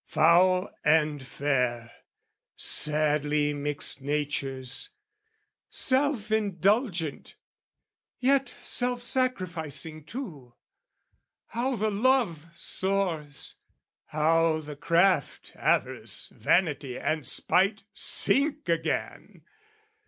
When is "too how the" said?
10.03-11.91